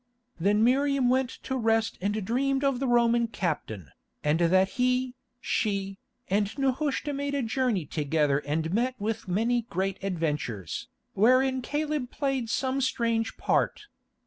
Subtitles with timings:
[0.39, 3.91] Then Miriam went to rest and dreamed of the Roman captain,
[4.23, 10.03] and that he, she, and Nehushta made a journey together and met with many great
[10.03, 13.81] adventures, wherein Caleb played some strange part.